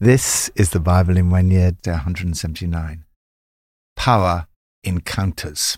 [0.00, 3.04] This is the Bible in one year, day 179.
[3.96, 4.46] Power
[4.84, 5.76] Encounters.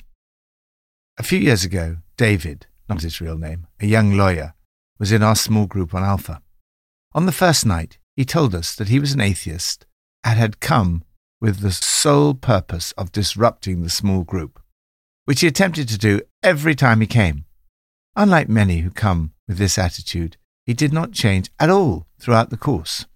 [1.18, 4.52] A few years ago, David, not his real name, a young lawyer,
[4.98, 6.42] was in our small group on Alpha.
[7.14, 9.86] On the first night, he told us that he was an atheist
[10.22, 11.02] and had come
[11.40, 14.60] with the sole purpose of disrupting the small group,
[15.24, 17.46] which he attempted to do every time he came.
[18.16, 22.58] Unlike many who come with this attitude, he did not change at all throughout the
[22.58, 23.06] course.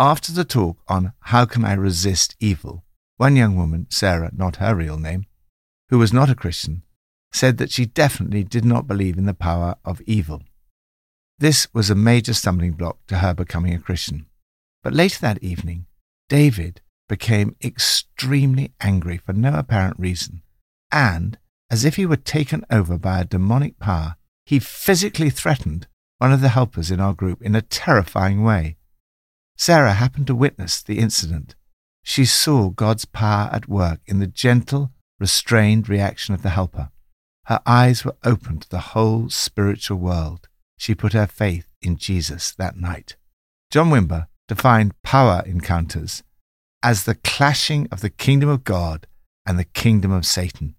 [0.00, 2.84] After the talk on How Can I Resist Evil,
[3.16, 5.26] one young woman, Sarah, not her real name,
[5.88, 6.84] who was not a Christian,
[7.32, 10.42] said that she definitely did not believe in the power of evil.
[11.40, 14.26] This was a major stumbling block to her becoming a Christian.
[14.84, 15.86] But later that evening,
[16.28, 20.42] David became extremely angry for no apparent reason,
[20.92, 21.38] and,
[21.70, 24.14] as if he were taken over by a demonic power,
[24.46, 28.76] he physically threatened one of the helpers in our group in a terrifying way.
[29.58, 31.56] Sarah happened to witness the incident.
[32.04, 36.90] She saw God's power at work in the gentle, restrained reaction of the helper.
[37.46, 40.48] Her eyes were opened to the whole spiritual world.
[40.78, 43.16] She put her faith in Jesus that night.
[43.70, 46.22] John Wimber defined power encounters
[46.82, 49.08] as the clashing of the kingdom of God
[49.44, 50.76] and the kingdom of Satan.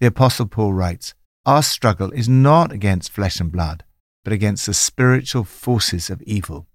[0.00, 1.14] The Apostle Paul writes,
[1.46, 3.84] Our struggle is not against flesh and blood,
[4.24, 6.66] but against the spiritual forces of evil.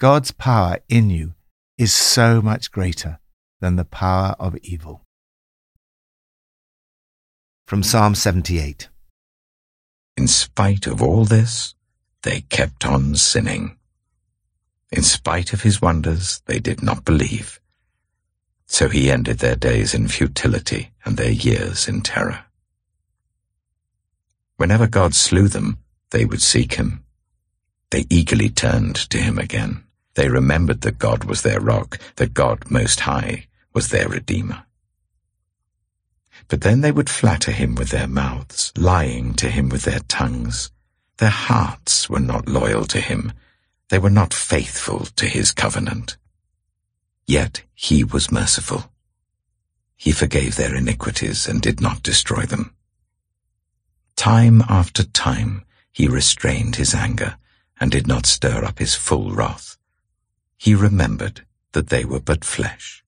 [0.00, 1.34] God's power in you
[1.76, 3.18] is so much greater
[3.60, 5.04] than the power of evil.
[7.66, 8.88] From Psalm 78
[10.16, 11.74] In spite of all this,
[12.22, 13.76] they kept on sinning.
[14.90, 17.60] In spite of his wonders, they did not believe.
[18.64, 22.46] So he ended their days in futility and their years in terror.
[24.56, 25.76] Whenever God slew them,
[26.08, 27.04] they would seek him.
[27.90, 29.84] They eagerly turned to him again.
[30.14, 34.64] They remembered that God was their rock, that God Most High was their Redeemer.
[36.48, 40.72] But then they would flatter him with their mouths, lying to him with their tongues.
[41.18, 43.32] Their hearts were not loyal to him.
[43.88, 46.16] They were not faithful to his covenant.
[47.26, 48.90] Yet he was merciful.
[49.96, 52.74] He forgave their iniquities and did not destroy them.
[54.16, 57.36] Time after time he restrained his anger
[57.78, 59.76] and did not stir up his full wrath
[60.60, 63.02] he remembered that they were but flesh,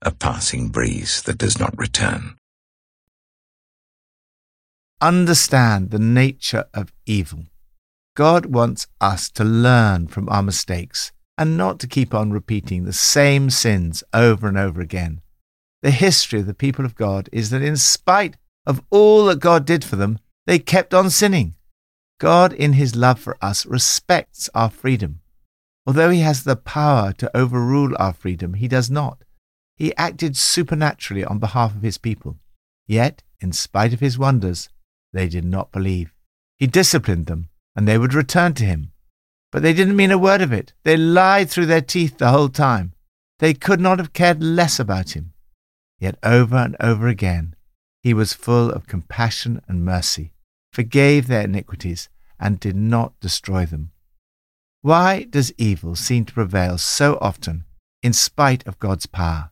[0.00, 2.36] a passing breeze that does not return.
[5.00, 7.46] Understand the nature of evil.
[8.14, 12.92] God wants us to learn from our mistakes and not to keep on repeating the
[12.92, 15.20] same sins over and over again.
[15.82, 19.66] The history of the people of God is that in spite of all that God
[19.66, 21.56] did for them, they kept on sinning.
[22.20, 25.22] God, in his love for us, respects our freedom.
[25.86, 29.24] Although he has the power to overrule our freedom, he does not.
[29.76, 32.38] He acted supernaturally on behalf of his people.
[32.86, 34.68] Yet, in spite of his wonders,
[35.12, 36.14] they did not believe.
[36.56, 38.92] He disciplined them, and they would return to him.
[39.52, 40.72] But they didn't mean a word of it.
[40.84, 42.92] They lied through their teeth the whole time.
[43.38, 45.32] They could not have cared less about him.
[45.98, 47.54] Yet over and over again,
[48.02, 50.32] he was full of compassion and mercy,
[50.72, 52.08] forgave their iniquities,
[52.38, 53.92] and did not destroy them.
[54.84, 57.64] Why does evil seem to prevail so often
[58.02, 59.50] in spite of God's power?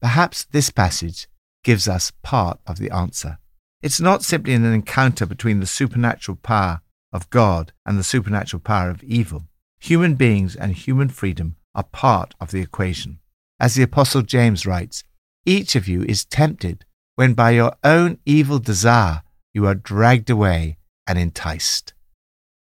[0.00, 1.28] Perhaps this passage
[1.62, 3.38] gives us part of the answer.
[3.82, 6.80] It's not simply an encounter between the supernatural power
[7.12, 9.44] of God and the supernatural power of evil.
[9.78, 13.20] Human beings and human freedom are part of the equation.
[13.60, 15.04] As the Apostle James writes,
[15.46, 16.84] each of you is tempted
[17.14, 21.93] when by your own evil desire you are dragged away and enticed.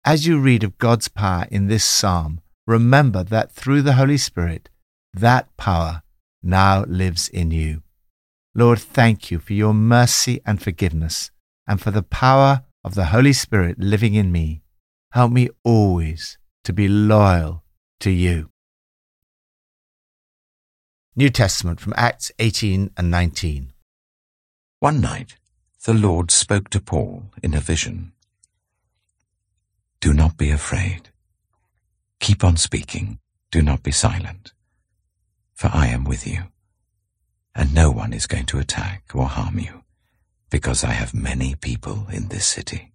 [0.05, 4.71] As you read of God's power in this psalm, remember that through the Holy Spirit,
[5.13, 6.03] that power
[6.43, 7.83] now lives in you.
[8.55, 11.31] Lord, thank you for your mercy and forgiveness,
[11.67, 14.63] and for the power of the Holy Spirit living in me.
[15.13, 17.63] Help me always to be loyal
[18.01, 18.51] to you.
[21.15, 23.73] New Testament from Acts 18 and 19.
[24.79, 25.37] One night,
[25.85, 28.13] the Lord spoke to Paul in a vision.
[30.01, 31.11] Do not be afraid.
[32.21, 33.19] Keep on speaking.
[33.51, 34.53] Do not be silent.
[35.55, 36.45] For I am with you.
[37.55, 39.85] And no one is going to attack or harm you,
[40.49, 42.93] because I have many people in this city.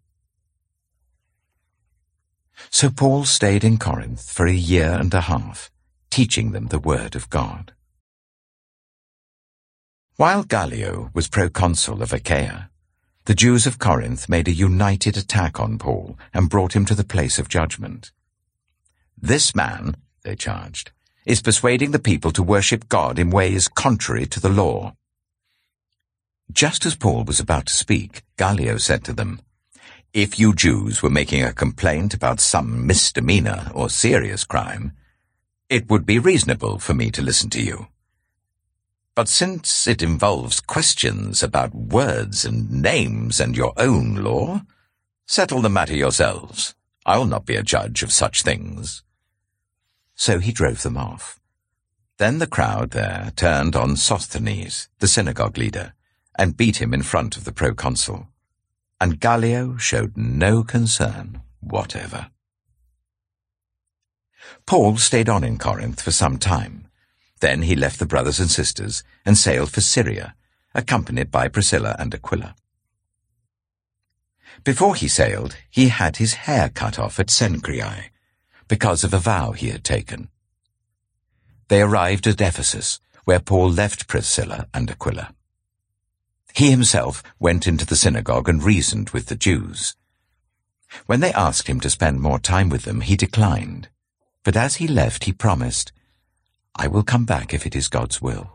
[2.72, 5.70] So Paul stayed in Corinth for a year and a half,
[6.10, 7.74] teaching them the word of God.
[10.16, 12.70] While Gallio was proconsul of Achaia,
[13.26, 17.04] the Jews of Corinth made a united attack on Paul and brought him to the
[17.04, 18.12] place of judgment.
[19.20, 20.92] This man, they charged,
[21.26, 24.94] is persuading the people to worship God in ways contrary to the law.
[26.52, 29.42] Just as Paul was about to speak, Gallio said to them,
[30.14, 34.92] If you Jews were making a complaint about some misdemeanor or serious crime,
[35.68, 37.88] it would be reasonable for me to listen to you.
[39.16, 44.64] But since it involves questions about words and names and your own law,
[45.26, 46.76] settle the matter yourselves.
[47.06, 49.04] I'll not be a judge of such things.
[50.16, 51.40] So he drove them off.
[52.18, 55.94] Then the crowd there turned on Sosthenes, the synagogue leader,
[56.38, 58.28] and beat him in front of the proconsul.
[59.00, 62.32] And Gallio showed no concern whatever.
[64.66, 66.88] Paul stayed on in Corinth for some time.
[67.46, 70.34] Then he left the brothers and sisters and sailed for Syria,
[70.74, 72.56] accompanied by Priscilla and Aquila.
[74.64, 78.10] Before he sailed, he had his hair cut off at Cenchreae,
[78.68, 80.30] because of a vow he had taken.
[81.68, 85.32] They arrived at Ephesus, where Paul left Priscilla and Aquila.
[86.56, 89.96] He himself went into the synagogue and reasoned with the Jews.
[91.06, 93.90] When they asked him to spend more time with them, he declined.
[94.44, 95.92] But as he left, he promised,
[96.76, 98.50] I will come back if it is God's will.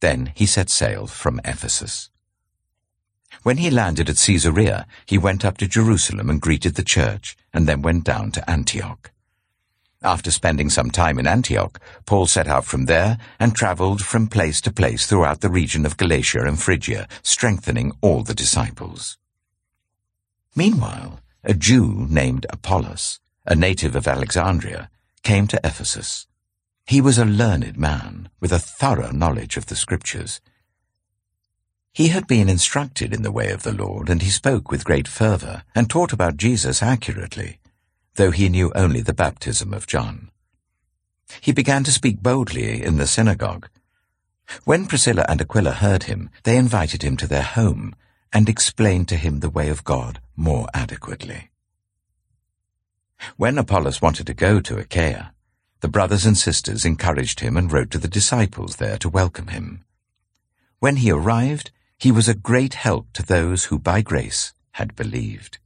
[0.00, 2.10] Then he set sail from Ephesus.
[3.42, 7.66] When he landed at Caesarea, he went up to Jerusalem and greeted the church, and
[7.66, 9.10] then went down to Antioch.
[10.04, 14.60] After spending some time in Antioch, Paul set out from there and travelled from place
[14.62, 19.16] to place throughout the region of Galatia and Phrygia, strengthening all the disciples.
[20.54, 24.90] Meanwhile, a Jew named Apollos, a native of Alexandria,
[25.22, 26.26] came to Ephesus.
[26.86, 30.40] He was a learned man, with a thorough knowledge of the Scriptures.
[31.92, 35.06] He had been instructed in the way of the Lord, and he spoke with great
[35.06, 37.58] fervour, and taught about Jesus accurately,
[38.14, 40.30] though he knew only the baptism of John.
[41.40, 43.68] He began to speak boldly in the synagogue.
[44.64, 47.94] When Priscilla and Aquila heard him, they invited him to their home,
[48.32, 51.50] and explained to him the way of God more adequately.
[53.36, 55.32] When Apollos wanted to go to Achaia,
[55.82, 59.84] the brothers and sisters encouraged him and wrote to the disciples there to welcome him.
[60.78, 65.58] When he arrived, he was a great help to those who by grace had believed.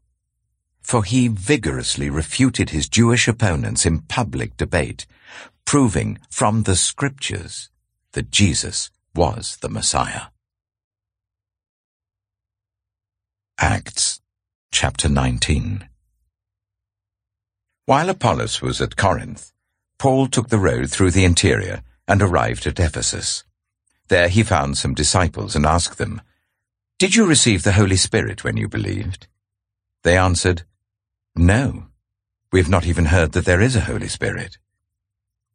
[0.81, 5.07] For he vigorously refuted his Jewish opponents in public debate,
[5.67, 7.69] proving from the scriptures
[8.13, 10.29] that Jesus was the Messiah.
[13.59, 14.23] Acts
[14.71, 15.91] chapter 19
[17.85, 19.53] While Apollos was at Corinth,
[19.99, 23.45] Paul took the road through the interior and arrived at Ephesus.
[24.09, 26.21] There he found some disciples and asked them,
[26.99, 29.27] Did you receive the Holy Spirit when you believed?
[30.03, 30.63] They answered,
[31.35, 31.87] No,
[32.53, 34.59] we've not even heard that there is a Holy Spirit.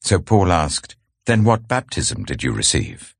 [0.02, 0.96] So Paul asked,
[1.26, 3.16] Then what baptism did you receive?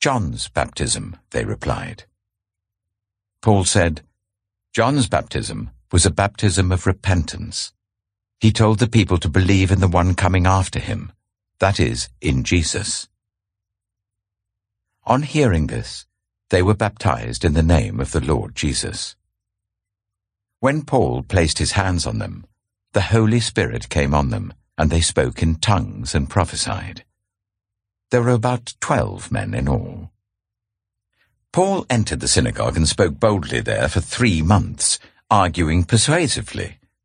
[0.00, 2.04] John's baptism, they replied.
[3.42, 4.02] Paul said,
[4.72, 7.72] John's baptism was a baptism of repentance.
[8.40, 11.10] He told the people to believe in the one coming after him,
[11.58, 13.08] that is, in Jesus.
[15.04, 16.06] On hearing this,
[16.50, 19.16] they were baptized in the name of the Lord Jesus.
[20.60, 22.46] When Paul placed his hands on them,
[22.92, 27.04] the Holy Spirit came on them, and they spoke in tongues and prophesied.
[28.10, 30.12] There were about twelve men in all.
[31.52, 36.77] Paul entered the synagogue and spoke boldly there for three months, arguing persuasively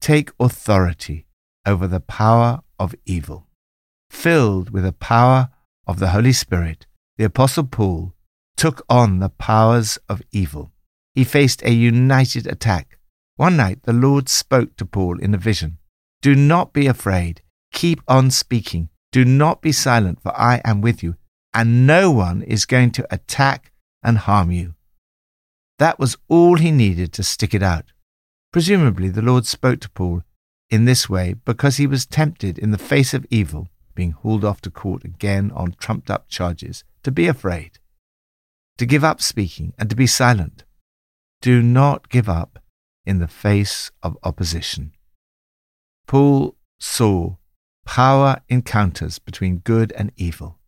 [0.00, 1.26] Take authority
[1.66, 3.46] over the power of evil.
[4.10, 5.50] Filled with the power
[5.86, 6.86] of the Holy Spirit,
[7.16, 8.14] the Apostle Paul
[8.56, 10.72] took on the powers of evil.
[11.14, 12.98] He faced a united attack.
[13.36, 15.78] One night the Lord spoke to Paul in a vision.
[16.22, 17.42] Do not be afraid.
[17.72, 18.88] Keep on speaking.
[19.12, 21.16] Do not be silent, for I am with you,
[21.52, 23.72] and no one is going to attack
[24.02, 24.74] and harm you.
[25.78, 27.92] That was all he needed to stick it out.
[28.56, 30.22] Presumably, the Lord spoke to Paul
[30.70, 34.62] in this way because he was tempted in the face of evil, being hauled off
[34.62, 37.78] to court again on trumped up charges, to be afraid,
[38.78, 40.64] to give up speaking, and to be silent.
[41.42, 42.58] Do not give up
[43.04, 44.92] in the face of opposition.
[46.06, 47.36] Paul saw
[47.84, 50.58] power encounters between good and evil.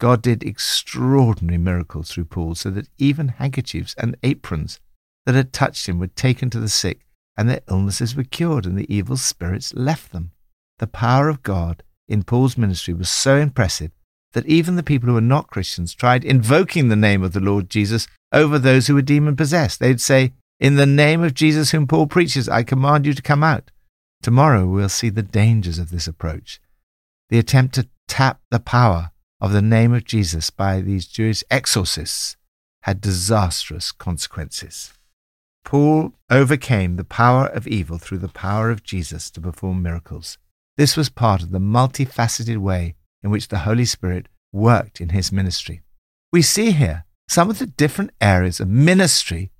[0.00, 4.80] God did extraordinary miracles through Paul so that even handkerchiefs and aprons
[5.26, 7.05] that had touched him were taken to the sick
[7.36, 10.32] and their illnesses were cured and the evil spirits left them.
[10.78, 13.90] The power of God in Paul's ministry was so impressive
[14.32, 17.70] that even the people who were not Christians tried invoking the name of the Lord
[17.70, 19.80] Jesus over those who were demon possessed.
[19.80, 23.42] They'd say, In the name of Jesus whom Paul preaches, I command you to come
[23.42, 23.70] out.
[24.22, 26.60] Tomorrow we'll see the dangers of this approach.
[27.30, 32.36] The attempt to tap the power of the name of Jesus by these Jewish exorcists
[32.82, 34.92] had disastrous consequences.
[35.66, 40.38] Paul overcame the power of evil through the power of Jesus to perform miracles.
[40.76, 42.94] This was part of the multifaceted way
[43.24, 45.82] in which the Holy Spirit worked in his ministry.
[46.32, 49.50] We see here some of the different areas of ministry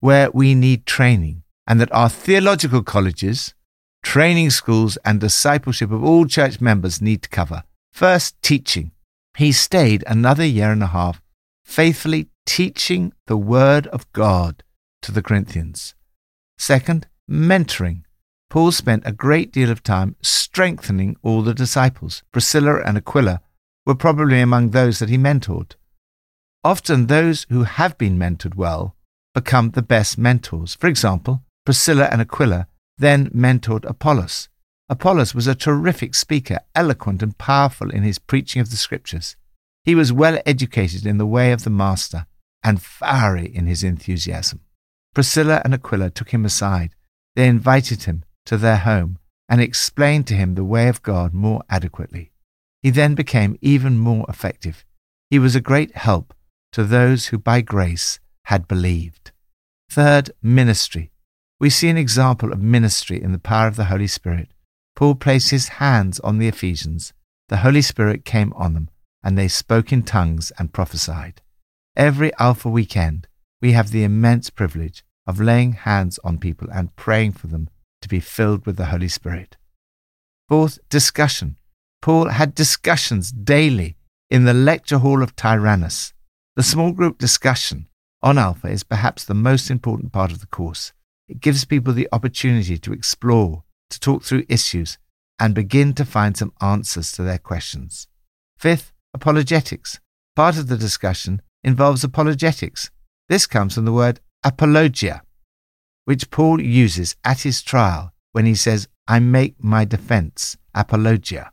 [0.00, 3.54] where we need training, and that our theological colleges,
[4.02, 7.62] training schools, and discipleship of all church members need to cover.
[7.92, 8.90] First, teaching.
[9.36, 11.22] He stayed another year and a half
[11.64, 14.64] faithfully teaching the Word of God
[15.06, 15.94] to the Corinthians.
[16.58, 18.02] Second, mentoring.
[18.50, 22.22] Paul spent a great deal of time strengthening all the disciples.
[22.32, 23.40] Priscilla and Aquila
[23.86, 25.76] were probably among those that he mentored.
[26.64, 28.96] Often those who have been mentored well
[29.32, 30.74] become the best mentors.
[30.74, 32.66] For example, Priscilla and Aquila
[32.98, 34.48] then mentored Apollos.
[34.88, 39.36] Apollos was a terrific speaker, eloquent and powerful in his preaching of the Scriptures.
[39.84, 42.26] He was well educated in the way of the Master
[42.64, 44.60] and fiery in his enthusiasm.
[45.16, 46.90] Priscilla and Aquila took him aside.
[47.36, 49.16] They invited him to their home
[49.48, 52.32] and explained to him the way of God more adequately.
[52.82, 54.84] He then became even more effective.
[55.30, 56.34] He was a great help
[56.72, 59.30] to those who by grace had believed.
[59.90, 61.12] Third, ministry.
[61.58, 64.50] We see an example of ministry in the power of the Holy Spirit.
[64.94, 67.14] Paul placed his hands on the Ephesians.
[67.48, 68.90] The Holy Spirit came on them,
[69.24, 71.40] and they spoke in tongues and prophesied.
[71.96, 73.28] Every Alpha weekend,
[73.66, 77.68] we have the immense privilege of laying hands on people and praying for them
[78.00, 79.56] to be filled with the Holy Spirit.
[80.48, 81.56] Fourth, discussion.
[82.00, 83.96] Paul had discussions daily
[84.30, 86.14] in the lecture hall of Tyrannus.
[86.54, 87.88] The small group discussion
[88.22, 90.92] on Alpha is perhaps the most important part of the course.
[91.28, 94.96] It gives people the opportunity to explore, to talk through issues,
[95.40, 98.06] and begin to find some answers to their questions.
[98.56, 99.98] Fifth, apologetics.
[100.36, 102.92] Part of the discussion involves apologetics.
[103.28, 105.22] This comes from the word apologia,
[106.04, 111.50] which Paul uses at his trial when he says, I make my defense, apologia.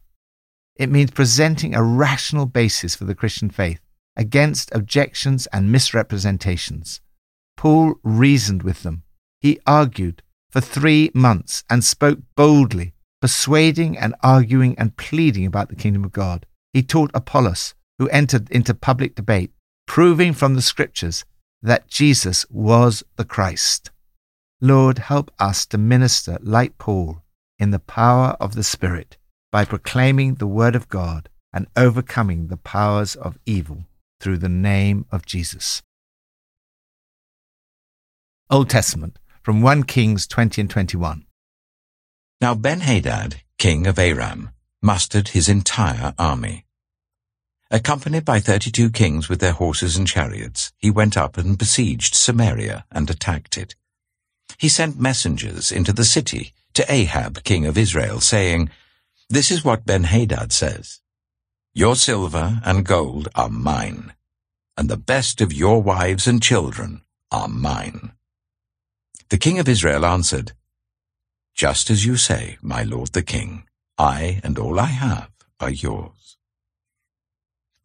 [0.75, 3.79] It means presenting a rational basis for the Christian faith
[4.15, 7.01] against objections and misrepresentations.
[7.57, 9.03] Paul reasoned with them.
[9.41, 15.75] He argued for three months and spoke boldly, persuading and arguing and pleading about the
[15.75, 16.45] kingdom of God.
[16.73, 19.51] He taught Apollos, who entered into public debate,
[19.87, 21.25] proving from the scriptures
[21.63, 23.89] that Jesus was the Christ.
[24.61, 27.23] Lord, help us to minister like Paul
[27.57, 29.17] in the power of the Spirit
[29.51, 33.85] by proclaiming the Word of God and overcoming the powers of evil
[34.19, 35.81] through the name of Jesus.
[38.49, 41.25] Old Testament from 1 Kings 20 and 21.
[42.41, 44.49] Now Ben-Hadad, king of Aram,
[44.81, 46.65] mustered his entire army.
[47.73, 52.85] Accompanied by thirty-two kings with their horses and chariots, he went up and besieged Samaria
[52.91, 53.73] and attacked it.
[54.59, 58.69] He sent messengers into the city to Ahab, king of Israel, saying,
[59.27, 61.01] This is what Ben-Hadad says.
[61.73, 64.13] Your silver and gold are mine,
[64.77, 67.01] and the best of your wives and children
[67.31, 68.11] are mine.
[69.29, 70.51] The king of Israel answered,
[71.55, 73.63] Just as you say, my lord the king,
[73.97, 76.22] I and all I have are yours.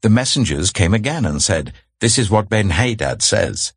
[0.00, 3.72] The messengers came again and said, This is what Ben-Hadad says.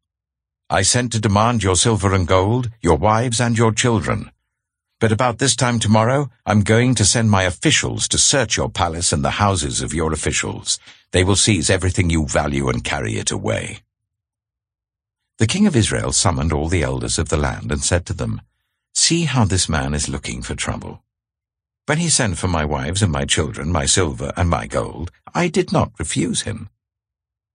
[0.70, 4.30] I sent to demand your silver and gold, your wives and your children.
[5.00, 9.12] But about this time tomorrow, I'm going to send my officials to search your palace
[9.12, 10.78] and the houses of your officials.
[11.12, 13.80] They will seize everything you value and carry it away.
[15.40, 18.42] The king of Israel summoned all the elders of the land and said to them,
[18.94, 21.04] See how this man is looking for trouble.
[21.92, 25.50] When he sent for my wives and my children, my silver and my gold, I
[25.50, 26.70] did not refuse him.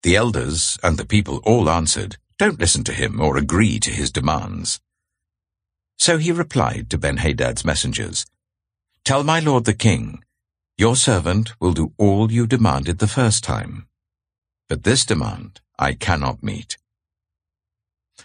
[0.02, 4.10] The elders and the people all answered, Don't listen to him or agree to his
[4.10, 4.78] demands.
[5.96, 8.26] So he replied to Ben-Hadad's messengers,
[9.06, 10.22] Tell my lord the king,
[10.76, 13.88] your servant will do all you demanded the first time.
[14.68, 16.76] But this demand I cannot meet.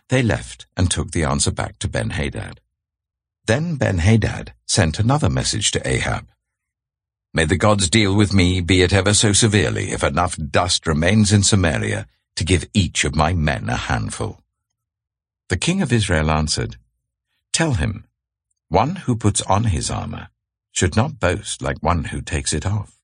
[0.09, 2.59] They left and took the answer back to Ben-Hadad.
[3.51, 6.25] Then Ben-Hadad sent another message to Ahab.
[7.33, 11.33] May the gods deal with me, be it ever so severely, if enough dust remains
[11.33, 14.39] in Samaria to give each of my men a handful.
[15.49, 16.77] The king of Israel answered,
[17.51, 18.05] Tell him,
[18.69, 20.29] one who puts on his armor
[20.71, 23.01] should not boast like one who takes it off.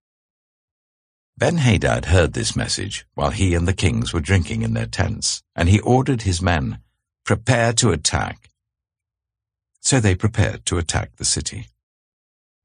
[1.38, 5.68] Ben-Hadad heard this message while he and the kings were drinking in their tents, and
[5.68, 6.80] he ordered his men,
[7.26, 8.47] Prepare to attack.
[9.90, 11.70] So they prepared to attack the city.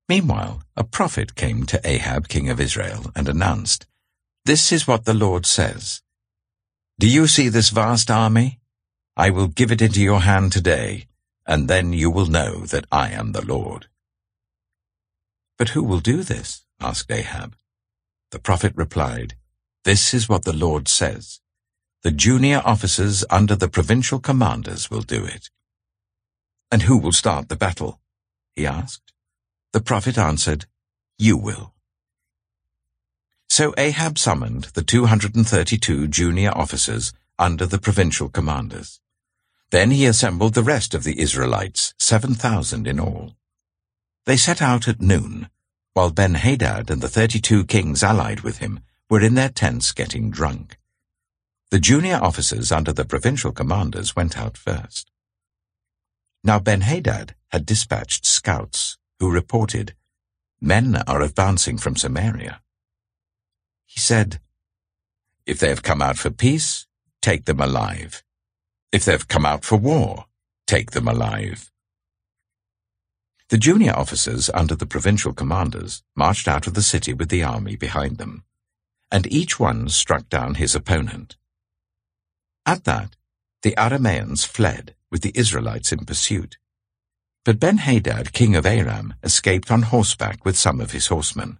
[0.08, 3.86] Meanwhile, a prophet came to Ahab, king of Israel, and announced,
[4.44, 6.02] This is what the Lord says.
[6.98, 8.58] Do you see this vast army?
[9.16, 11.06] I will give it into your hand today,
[11.46, 13.86] and then you will know that I am the Lord.
[15.58, 16.64] But who will do this?
[16.80, 17.54] asked Ahab.
[18.32, 19.36] The prophet replied,
[19.84, 21.38] This is what the Lord says.
[22.02, 25.50] The junior officers under the provincial commanders will do it.
[26.72, 28.00] And who will start the battle?
[28.56, 29.12] he asked.
[29.74, 30.64] The prophet answered,
[31.18, 31.74] You will.
[33.46, 39.00] So Ahab summoned the 232 junior officers under the provincial commanders.
[39.70, 43.34] Then he assembled the rest of the Israelites, 7,000 in all.
[44.24, 45.50] They set out at noon,
[45.92, 50.78] while Ben-Hadad and the 32 kings allied with him were in their tents getting drunk.
[51.70, 55.11] The junior officers under the provincial commanders went out first.
[56.44, 59.94] Now Ben-Hadad had dispatched scouts who reported,
[60.60, 62.60] Men are advancing from Samaria.
[63.86, 64.40] He said,
[65.46, 66.86] If they have come out for peace,
[67.20, 68.24] take them alive.
[68.90, 70.26] If they've come out for war,
[70.66, 71.70] take them alive.
[73.48, 77.76] The junior officers under the provincial commanders marched out of the city with the army
[77.76, 78.44] behind them,
[79.10, 81.36] and each one struck down his opponent.
[82.64, 83.16] At that,
[83.62, 86.58] the Arameans fled with the Israelites in pursuit.
[87.44, 91.58] But Ben-Hadad, king of Aram, escaped on horseback with some of his horsemen.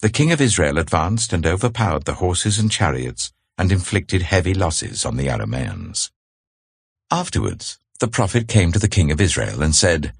[0.00, 5.04] The king of Israel advanced and overpowered the horses and chariots and inflicted heavy losses
[5.04, 6.10] on the Arameans.
[7.10, 10.12] Afterwards, the prophet came to the king of Israel and said,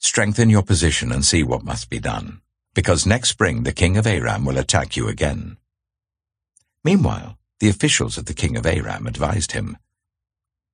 [0.00, 2.40] Strengthen your position and see what must be done,
[2.74, 5.58] because next spring the king of Aram will attack you again.
[6.82, 9.76] Meanwhile, the officials of the king of Aram advised him,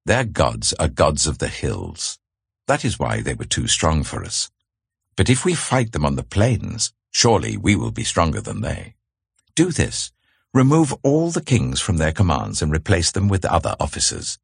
[0.07, 2.19] Their gods are gods of the hills.
[2.67, 4.51] That is why they were too strong for us.
[5.17, 8.95] But if we fight them on the plains, surely we will be stronger than they.
[9.55, 10.13] Do this,
[10.57, 14.39] Remove all the kings from their commands and replace them with other officers.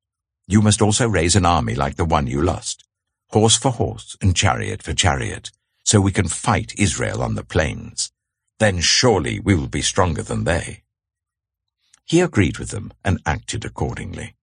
[0.46, 2.85] You must also raise an army like the one you lost,
[3.31, 5.51] horse for horse and chariot for chariot,
[5.85, 8.12] so we can fight Israel on the plains.
[8.59, 10.83] Then surely we will be stronger than they.
[12.05, 14.35] He agreed with them and acted accordingly.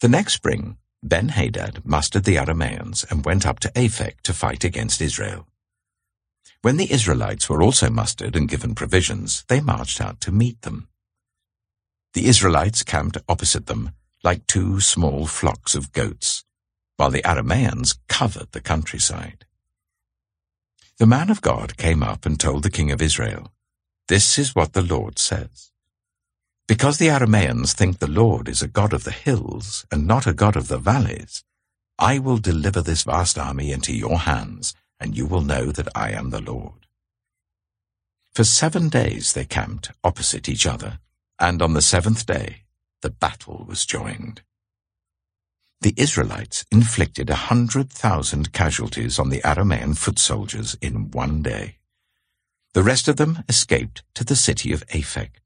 [0.00, 5.00] The next spring, Ben-Hadad mustered the Arameans and went up to Aphek to fight against
[5.00, 5.46] Israel.
[6.60, 10.88] When the Israelites were also mustered and given provisions, they marched out to meet them.
[12.12, 16.44] The Israelites camped opposite them like two small flocks of goats,
[16.96, 19.46] while the Arameans covered the countryside.
[20.98, 23.50] The man of God came up and told the king of Israel,
[24.08, 25.72] This is what the Lord says.
[26.68, 30.32] Because the Arameans think the Lord is a God of the hills and not a
[30.34, 31.44] God of the valleys,
[31.96, 36.10] I will deliver this vast army into your hands, and you will know that I
[36.10, 36.86] am the Lord.
[38.34, 40.98] For seven days they camped opposite each other,
[41.38, 42.64] and on the seventh day
[43.00, 44.42] the battle was joined.
[45.82, 51.76] The Israelites inflicted a hundred thousand casualties on the Aramean foot soldiers in one day.
[52.74, 55.40] The rest of them escaped to the city of Aphek,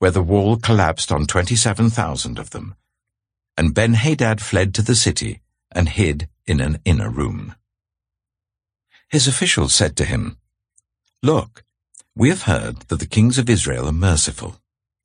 [0.00, 2.74] where the wall collapsed on twenty-seven thousand of them,
[3.56, 7.54] and Ben-Hadad fled to the city and hid in an inner room.
[9.10, 10.38] His officials said to him,
[11.22, 11.64] Look,
[12.16, 14.56] we have heard that the kings of Israel are merciful.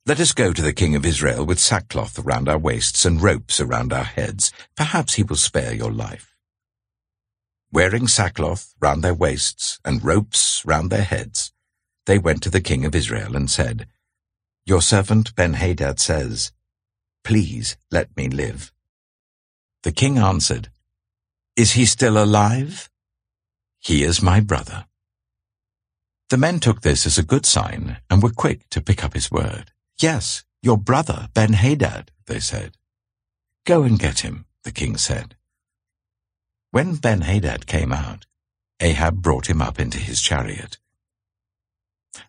[0.06, 3.60] Let us go to the king of Israel with sackcloth around our waists and ropes
[3.60, 4.50] around our heads.
[4.76, 6.34] Perhaps he will spare your life.
[7.70, 11.52] Wearing sackcloth round their waists and ropes round their heads,
[12.06, 13.88] they went to the king of Israel and said,
[14.66, 16.52] Your servant Ben-Hadad says,
[17.22, 18.72] Please let me live.
[19.84, 20.70] The king answered,
[21.54, 22.90] Is he still alive?
[23.78, 24.86] He is my brother.
[26.30, 29.30] The men took this as a good sign and were quick to pick up his
[29.30, 29.70] word.
[30.00, 32.76] Yes, Your brother, Ben-Hadad, they said.
[33.64, 35.36] Go and get him, the king said.
[36.72, 38.26] When Ben-Hadad came out,
[38.80, 40.78] Ahab brought him up into his chariot.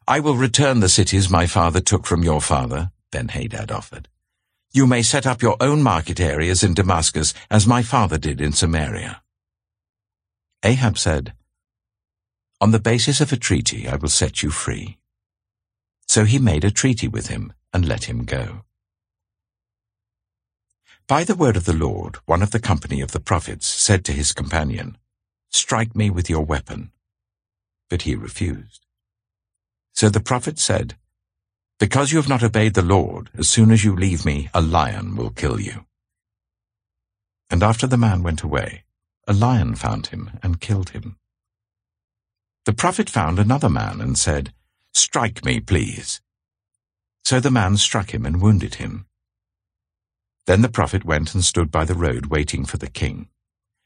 [0.08, 4.08] I will return the cities my father took from your father, Ben-Hadad offered.
[4.72, 8.52] You may set up your own market areas in Damascus, as my father did in
[8.52, 9.22] Samaria.
[10.64, 11.34] Ahab said,
[12.60, 14.98] On the basis of a treaty I will set you free.
[16.08, 18.64] So he made a treaty with him and let him go.
[21.08, 24.12] By the word of the Lord, one of the company of the prophets said to
[24.12, 24.98] his companion,
[25.50, 26.92] Strike me with your weapon.
[27.90, 28.87] But he refused.
[29.98, 30.96] So the prophet said,
[31.80, 35.16] Because you have not obeyed the Lord, as soon as you leave me, a lion
[35.16, 35.86] will kill you.
[37.50, 38.84] And after the man went away,
[39.28, 41.18] a lion found him and killed him.
[42.66, 44.54] The prophet found another man and said,
[44.94, 46.22] Strike me, please.
[47.26, 49.08] So the man struck him and wounded him.
[50.46, 53.30] Then the prophet went and stood by the road waiting for the king.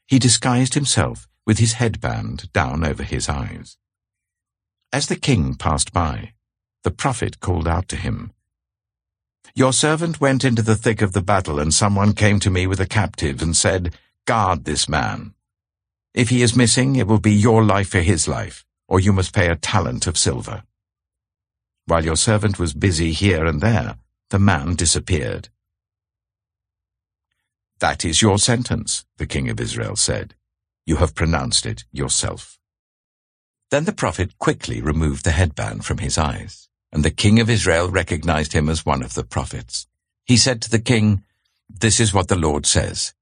[0.06, 3.78] He disguised himself with his headband down over his eyes.
[4.92, 6.34] As the king passed by,
[6.84, 8.32] the prophet called out to him,
[9.54, 12.78] Your servant went into the thick of the battle, and someone came to me with
[12.78, 13.94] a captive and said,
[14.26, 15.32] Guard this man.
[16.12, 19.34] If he is missing, it will be your life for his life, or you must
[19.34, 20.62] pay a talent of silver.
[21.86, 23.96] While your servant was busy here and there,
[24.28, 25.48] the man disappeared.
[27.78, 30.34] That is your sentence, the king of Israel said.
[30.84, 32.58] You have pronounced it yourself.
[33.72, 37.88] Then the prophet quickly removed the headband from his eyes, and the king of Israel
[37.88, 39.86] recognized him as one of the prophets.
[40.26, 41.24] He said to the king,
[41.70, 43.14] This is what the Lord says.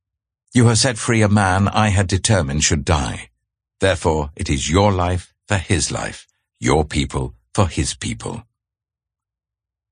[0.53, 3.31] You have set free a man I had determined should die.
[3.79, 6.27] Therefore it is your life for his life,
[6.59, 8.43] your people for his people.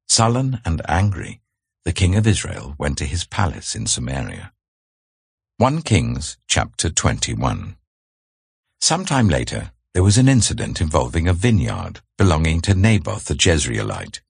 [0.09, 1.41] Sullen and angry,
[1.85, 4.53] the king of Israel went to his palace in Samaria.
[5.59, 7.77] 1 Kings chapter 21
[8.81, 14.21] Sometime later, there was an incident involving a vineyard belonging to Naboth the Jezreelite.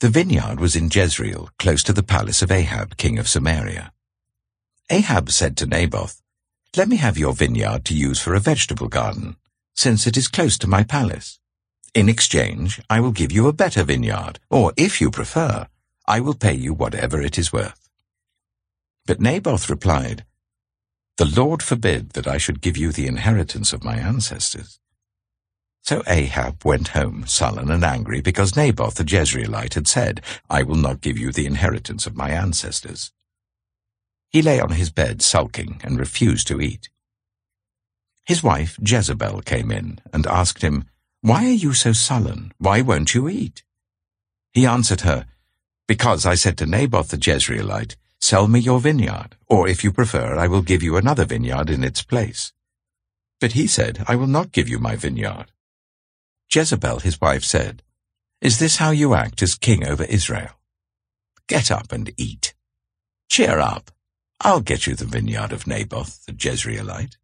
[0.00, 3.92] The vineyard was in Jezreel, close to the palace of Ahab, king of Samaria.
[4.90, 6.22] Ahab said to Naboth,
[6.76, 9.36] Let me have your vineyard to use for a vegetable garden,
[9.74, 11.38] since it is close to my palace.
[11.94, 15.66] In exchange, I will give you a better vineyard, or, if you prefer,
[16.06, 17.88] I will pay you whatever it is worth.
[19.06, 20.24] But Naboth replied,
[21.18, 24.80] The Lord forbid that I should give you the inheritance of my ancestors.
[25.82, 30.76] So Ahab went home sullen and angry because Naboth the Jezreelite had said, I will
[30.76, 33.12] not give you the inheritance of my ancestors.
[34.30, 36.88] He lay on his bed sulking and refused to eat.
[38.24, 40.84] His wife Jezebel came in and asked him,
[41.20, 42.52] Why are you so sullen?
[42.58, 43.64] Why won't you eat?
[44.52, 45.26] He answered her,
[45.86, 50.36] Because I said to Naboth the Jezreelite, Sell me your vineyard, or if you prefer,
[50.36, 52.52] I will give you another vineyard in its place.
[53.40, 55.46] But he said, I will not give you my vineyard.
[56.48, 57.82] Jezebel, his wife, said,
[58.40, 60.52] Is this how you act as king over Israel?
[61.48, 62.54] Get up and eat.
[63.28, 63.90] Cheer up.
[64.40, 67.16] I'll get you the vineyard of Naboth the Jezreelite.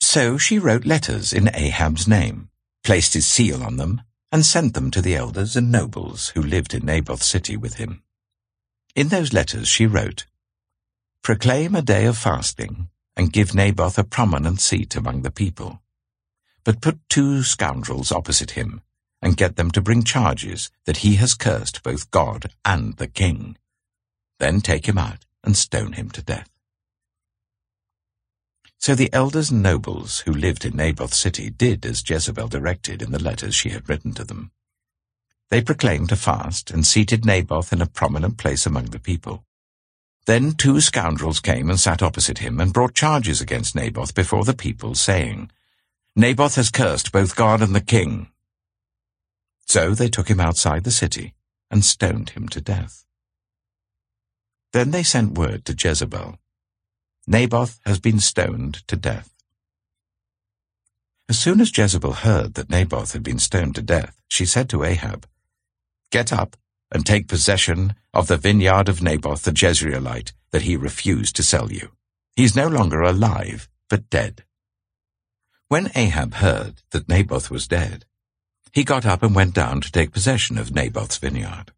[0.00, 2.50] So she wrote letters in Ahab's name,
[2.82, 6.74] placed his seal on them, and sent them to the elders and nobles who lived
[6.74, 8.02] in Naboth's city with him.
[8.96, 10.24] In those letters she wrote,
[11.20, 15.82] Proclaim a day of fasting, and give Naboth a prominent seat among the people.
[16.64, 18.80] But put two scoundrels opposite him,
[19.20, 23.58] and get them to bring charges that he has cursed both God and the king.
[24.38, 26.48] Then take him out and stone him to death.
[28.78, 33.10] So the elders and nobles who lived in Naboth's city did as Jezebel directed in
[33.10, 34.52] the letters she had written to them.
[35.48, 39.44] They proclaimed a fast and seated Naboth in a prominent place among the people.
[40.26, 44.54] Then two scoundrels came and sat opposite him and brought charges against Naboth before the
[44.54, 45.50] people, saying,
[46.16, 48.28] Naboth has cursed both God and the king.
[49.66, 51.34] So they took him outside the city
[51.70, 53.04] and stoned him to death.
[54.72, 56.38] Then they sent word to Jezebel,
[57.28, 59.34] Naboth has been stoned to death.
[61.28, 64.84] As soon as Jezebel heard that Naboth had been stoned to death, she said to
[64.84, 65.26] Ahab,
[66.10, 66.56] Get up
[66.92, 71.72] and take possession of the vineyard of Naboth the Jezreelite that he refused to sell
[71.72, 71.90] you.
[72.36, 74.44] He is no longer alive, but dead.
[75.68, 78.04] When Ahab heard that Naboth was dead,
[78.72, 81.72] he got up and went down to take possession of Naboth's vineyard.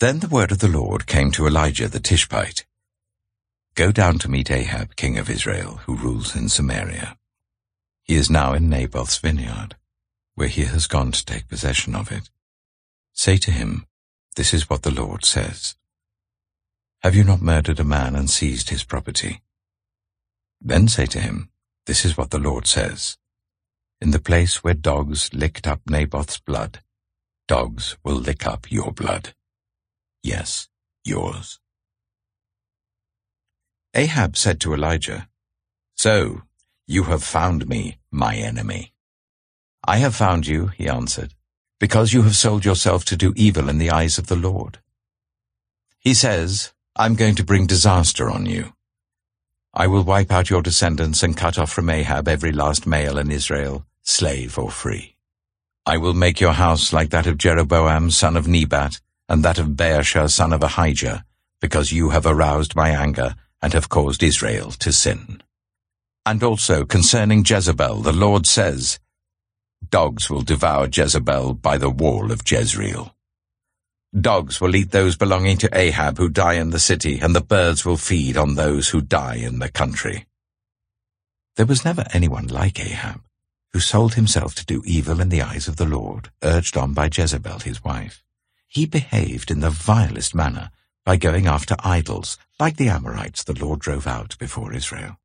[0.00, 2.64] Then the word of the Lord came to Elijah the Tishbite.
[3.74, 7.16] Go down to meet Ahab, king of Israel, who rules in Samaria.
[8.02, 9.76] He is now in Naboth's vineyard,
[10.34, 12.30] where he has gone to take possession of it.
[13.14, 13.86] Say to him,
[14.36, 15.76] this is what the Lord says.
[17.02, 19.42] Have you not murdered a man and seized his property?
[20.60, 21.50] Then say to him,
[21.86, 23.16] This is what the Lord says.
[24.00, 26.80] In the place where dogs licked up Naboth's blood,
[27.46, 29.34] dogs will lick up your blood.
[30.22, 30.68] Yes,
[31.04, 31.60] yours.
[33.94, 35.28] Ahab said to Elijah,
[35.96, 36.42] So,
[36.88, 38.92] you have found me, my enemy.
[39.86, 41.33] I have found you, he answered,
[41.84, 44.78] because you have sold yourself to do evil in the eyes of the Lord.
[45.98, 48.72] He says, I'm going to bring disaster on you.
[49.74, 53.30] I will wipe out your descendants and cut off from Ahab every last male in
[53.30, 55.16] Israel, slave or free.
[55.84, 59.76] I will make your house like that of Jeroboam son of Nebat, and that of
[59.76, 61.26] Baasha son of Ahijah,
[61.60, 65.42] because you have aroused my anger and have caused Israel to sin.
[66.24, 68.98] And also concerning Jezebel, the Lord says,
[69.90, 73.14] Dogs will devour Jezebel by the wall of Jezreel.
[74.18, 77.84] Dogs will eat those belonging to Ahab who die in the city, and the birds
[77.84, 80.26] will feed on those who die in the country.
[81.56, 83.22] There was never anyone like Ahab,
[83.72, 87.10] who sold himself to do evil in the eyes of the Lord, urged on by
[87.12, 88.22] Jezebel his wife.
[88.68, 90.70] He behaved in the vilest manner,
[91.04, 95.18] by going after idols, like the Amorites the Lord drove out before Israel.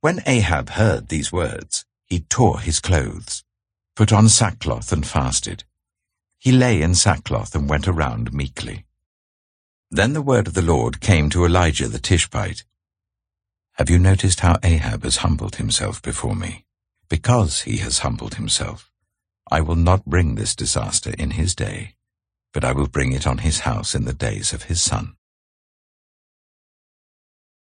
[0.00, 3.42] When Ahab heard these words, he tore his clothes,
[3.96, 5.64] put on sackcloth and fasted.
[6.38, 8.84] He lay in sackcloth and went around meekly.
[9.90, 12.64] Then the word of the Lord came to Elijah the Tishbite.
[13.78, 16.66] Have you noticed how Ahab has humbled himself before me?
[17.08, 18.90] Because he has humbled himself,
[19.50, 21.96] I will not bring this disaster in his day
[22.52, 25.16] but I will bring it on his house in the days of his son.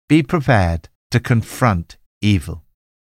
[0.09, 2.63] Be prepared to confront evil.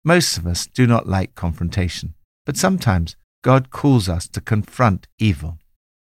[0.06, 2.14] Most of us do not like confrontation,
[2.44, 5.58] but sometimes God calls us to confront evil.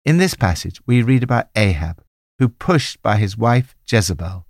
[0.03, 2.03] In this passage, we read about Ahab,
[2.37, 4.45] who, pushed by his wife Jezebel,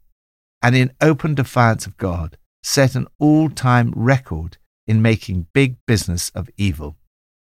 [0.64, 6.32] and in open defiance of God, set an all time record in making big business
[6.32, 6.96] of evil.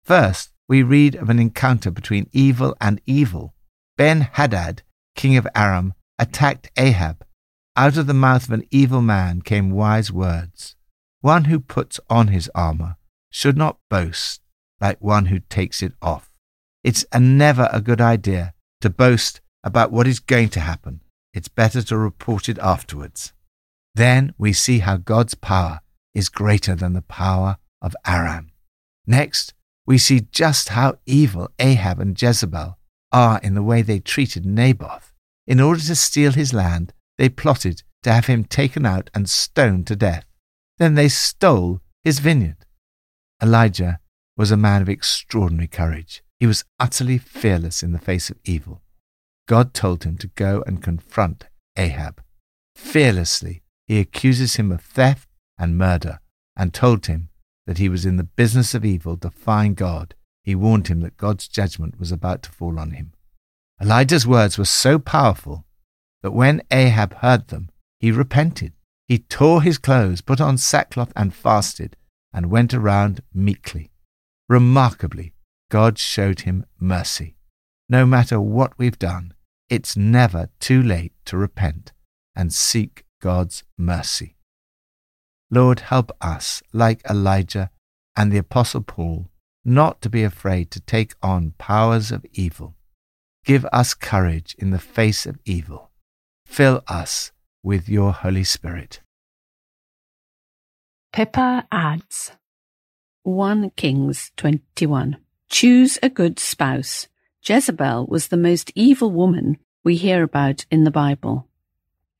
[0.04, 3.54] First, we read of an encounter between evil and evil
[3.96, 4.82] Ben Hadad,
[5.16, 7.24] king of Aram, attacked Ahab.
[7.74, 10.76] Out of the mouth of an evil man came wise words.
[11.20, 12.96] One who puts on his armor
[13.30, 14.40] should not boast
[14.80, 16.30] like one who takes it off.
[16.84, 21.00] It's a never a good idea to boast about what is going to happen.
[21.34, 23.32] It's better to report it afterwards.
[23.94, 25.80] Then we see how God's power
[26.14, 28.52] is greater than the power of Aram.
[29.06, 29.54] Next,
[29.86, 32.78] we see just how evil Ahab and Jezebel
[33.10, 35.12] are in the way they treated Naboth.
[35.46, 39.86] In order to steal his land, they plotted to have him taken out and stoned
[39.88, 40.27] to death.
[40.78, 42.64] Then they stole his vineyard.
[43.42, 44.00] Elijah
[44.36, 46.22] was a man of extraordinary courage.
[46.38, 48.82] He was utterly fearless in the face of evil.
[49.46, 52.22] God told him to go and confront Ahab.
[52.76, 56.20] Fearlessly, he accuses him of theft and murder
[56.56, 57.28] and told him
[57.66, 60.14] that he was in the business of evil, defying God
[60.48, 63.12] he warned him that God's judgment was about to fall on him.
[63.82, 65.66] Elijah's words were so powerful
[66.22, 67.68] that when Ahab heard them,
[68.00, 68.72] he repented.
[69.08, 71.96] He tore his clothes, put on sackcloth, and fasted,
[72.32, 73.90] and went around meekly.
[74.48, 75.32] Remarkably,
[75.70, 77.36] God showed him mercy.
[77.88, 79.32] No matter what we've done,
[79.70, 81.92] it's never too late to repent
[82.36, 84.36] and seek God's mercy.
[85.50, 87.70] Lord, help us, like Elijah
[88.14, 89.30] and the Apostle Paul,
[89.64, 92.76] not to be afraid to take on powers of evil.
[93.44, 95.90] Give us courage in the face of evil.
[96.44, 97.32] Fill us
[97.68, 99.00] with your Holy Spirit.
[101.12, 102.32] Pippa adds
[103.24, 105.18] 1 Kings 21.
[105.50, 107.08] Choose a good spouse.
[107.44, 111.46] Jezebel was the most evil woman we hear about in the Bible.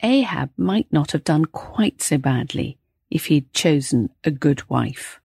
[0.03, 2.77] Ahab might not have done quite so badly
[3.11, 5.19] if he'd chosen a good wife.